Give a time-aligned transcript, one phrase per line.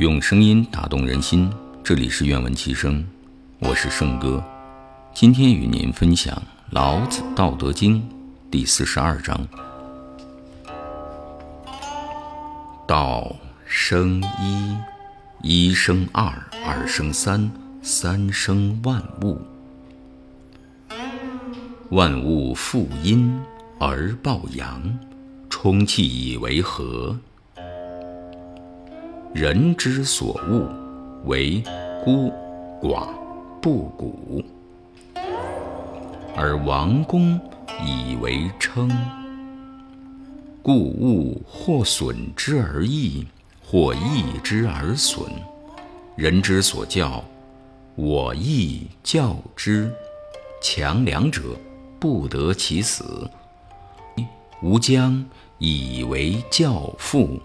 [0.00, 1.52] 用声音打动人心，
[1.84, 3.04] 这里是愿闻其声，
[3.58, 4.42] 我是圣哥。
[5.12, 6.34] 今天与您分享
[6.70, 8.00] 《老子·道德经》
[8.50, 9.46] 第四十二章：
[12.88, 13.36] 道
[13.66, 14.74] 生一，
[15.42, 16.32] 一生二，
[16.64, 19.38] 二生三，三生万物。
[21.90, 23.38] 万物负阴
[23.78, 24.98] 而抱阳，
[25.50, 27.14] 充气以为和。
[29.32, 30.68] 人之所恶，
[31.24, 31.62] 为
[32.04, 32.32] 孤
[32.82, 33.08] 寡
[33.62, 34.44] 不古，
[36.36, 37.40] 而王公
[37.80, 38.90] 以为称。
[40.62, 43.24] 故物或损之而益，
[43.64, 45.24] 或益之而损。
[46.16, 47.24] 人之所教，
[47.94, 49.90] 我亦教之。
[50.60, 51.56] 强梁者，
[52.00, 53.30] 不得其死。
[54.60, 55.24] 吾将
[55.58, 57.40] 以为教父。